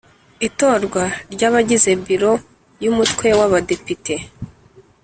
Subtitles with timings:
[0.47, 1.03] Itorwa
[1.33, 2.33] ry abagize Biro
[2.83, 4.15] y Umutwe w Abadepite